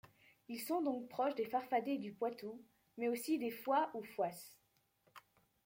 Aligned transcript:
Ils 0.47 0.59
sont 0.59 0.81
donc 0.81 1.07
proches 1.09 1.35
des 1.35 1.45
farfadets 1.45 1.99
du 1.99 2.11
Poitou, 2.11 2.59
mais 2.97 3.07
aussi 3.07 3.37
des 3.37 3.51
Fois 3.51 3.91
ou 3.93 4.01
Fouas. 4.03 4.55